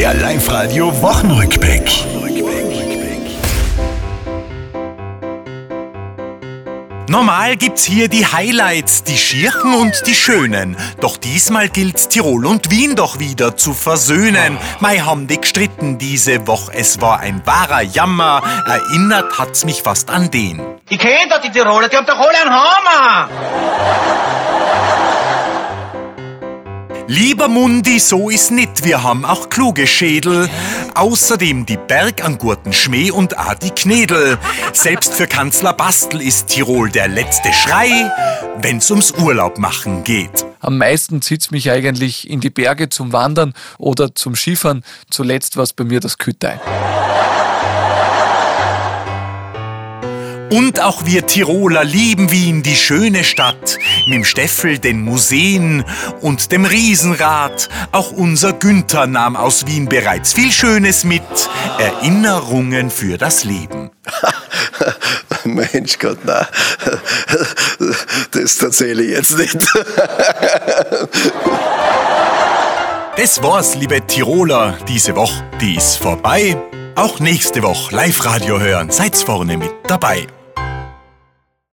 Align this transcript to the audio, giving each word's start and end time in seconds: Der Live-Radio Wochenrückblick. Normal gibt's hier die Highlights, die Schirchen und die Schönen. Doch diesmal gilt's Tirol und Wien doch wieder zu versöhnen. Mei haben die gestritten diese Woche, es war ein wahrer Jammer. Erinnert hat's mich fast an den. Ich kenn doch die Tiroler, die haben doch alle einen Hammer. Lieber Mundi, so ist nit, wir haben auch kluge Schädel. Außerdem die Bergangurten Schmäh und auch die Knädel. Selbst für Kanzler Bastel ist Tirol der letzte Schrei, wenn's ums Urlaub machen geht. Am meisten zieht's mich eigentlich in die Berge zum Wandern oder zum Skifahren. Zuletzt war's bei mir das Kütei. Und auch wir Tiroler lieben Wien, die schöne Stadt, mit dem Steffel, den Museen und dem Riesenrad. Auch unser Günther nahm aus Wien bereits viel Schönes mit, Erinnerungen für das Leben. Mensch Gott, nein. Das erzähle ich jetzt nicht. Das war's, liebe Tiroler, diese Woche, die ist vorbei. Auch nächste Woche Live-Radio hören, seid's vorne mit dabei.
Der 0.00 0.14
Live-Radio 0.14 1.02
Wochenrückblick. 1.02 1.84
Normal 7.06 7.56
gibt's 7.56 7.84
hier 7.84 8.08
die 8.08 8.24
Highlights, 8.24 9.04
die 9.04 9.18
Schirchen 9.18 9.74
und 9.74 10.06
die 10.06 10.14
Schönen. 10.14 10.78
Doch 11.02 11.18
diesmal 11.18 11.68
gilt's 11.68 12.08
Tirol 12.08 12.46
und 12.46 12.70
Wien 12.70 12.96
doch 12.96 13.18
wieder 13.18 13.58
zu 13.58 13.74
versöhnen. 13.74 14.56
Mei 14.78 15.00
haben 15.00 15.26
die 15.26 15.38
gestritten 15.38 15.98
diese 15.98 16.46
Woche, 16.46 16.72
es 16.72 17.02
war 17.02 17.20
ein 17.20 17.42
wahrer 17.44 17.82
Jammer. 17.82 18.42
Erinnert 18.64 19.38
hat's 19.38 19.66
mich 19.66 19.82
fast 19.82 20.08
an 20.08 20.30
den. 20.30 20.62
Ich 20.88 20.98
kenn 20.98 21.28
doch 21.28 21.42
die 21.42 21.50
Tiroler, 21.50 21.90
die 21.90 21.96
haben 21.98 22.06
doch 22.06 22.18
alle 22.18 22.40
einen 22.40 22.54
Hammer. 22.54 24.09
Lieber 27.12 27.48
Mundi, 27.48 27.98
so 27.98 28.30
ist 28.30 28.52
nit, 28.52 28.84
wir 28.84 29.02
haben 29.02 29.24
auch 29.24 29.50
kluge 29.50 29.88
Schädel. 29.88 30.48
Außerdem 30.94 31.66
die 31.66 31.76
Bergangurten 31.76 32.72
Schmäh 32.72 33.10
und 33.10 33.36
auch 33.36 33.54
die 33.54 33.72
Knädel. 33.72 34.38
Selbst 34.72 35.14
für 35.14 35.26
Kanzler 35.26 35.72
Bastel 35.72 36.22
ist 36.22 36.46
Tirol 36.46 36.88
der 36.88 37.08
letzte 37.08 37.52
Schrei, 37.52 37.90
wenn's 38.58 38.92
ums 38.92 39.10
Urlaub 39.10 39.58
machen 39.58 40.04
geht. 40.04 40.46
Am 40.60 40.78
meisten 40.78 41.20
zieht's 41.20 41.50
mich 41.50 41.68
eigentlich 41.72 42.30
in 42.30 42.38
die 42.38 42.50
Berge 42.50 42.90
zum 42.90 43.12
Wandern 43.12 43.54
oder 43.76 44.14
zum 44.14 44.36
Skifahren. 44.36 44.84
Zuletzt 45.10 45.56
war's 45.56 45.72
bei 45.72 45.82
mir 45.82 45.98
das 45.98 46.16
Kütei. 46.16 46.60
Und 50.50 50.80
auch 50.80 51.06
wir 51.06 51.26
Tiroler 51.26 51.84
lieben 51.84 52.32
Wien, 52.32 52.62
die 52.64 52.74
schöne 52.74 53.22
Stadt, 53.22 53.78
mit 54.06 54.14
dem 54.16 54.24
Steffel, 54.24 54.78
den 54.78 55.00
Museen 55.02 55.84
und 56.20 56.50
dem 56.50 56.64
Riesenrad. 56.64 57.68
Auch 57.92 58.10
unser 58.10 58.52
Günther 58.52 59.06
nahm 59.06 59.36
aus 59.36 59.66
Wien 59.66 59.88
bereits 59.88 60.32
viel 60.32 60.50
Schönes 60.50 61.04
mit, 61.04 61.22
Erinnerungen 61.78 62.90
für 62.90 63.16
das 63.16 63.44
Leben. 63.44 63.90
Mensch 65.44 65.98
Gott, 65.98 66.24
nein. 66.24 66.46
Das 68.32 68.60
erzähle 68.60 69.02
ich 69.04 69.10
jetzt 69.10 69.38
nicht. 69.38 69.56
Das 73.16 73.42
war's, 73.42 73.74
liebe 73.74 74.00
Tiroler, 74.06 74.78
diese 74.88 75.14
Woche, 75.14 75.44
die 75.60 75.76
ist 75.76 75.96
vorbei. 75.96 76.56
Auch 76.94 77.20
nächste 77.20 77.62
Woche 77.62 77.94
Live-Radio 77.94 78.58
hören, 78.58 78.90
seid's 78.90 79.22
vorne 79.22 79.58
mit 79.58 79.72
dabei. 79.86 80.26